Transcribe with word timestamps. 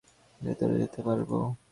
ভেতরে 0.41 0.73
যেতে 0.81 0.99
পারবো? 1.07 1.37